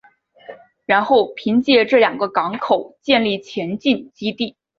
[0.87, 4.55] 然后凭借这两个港口建立前进基地。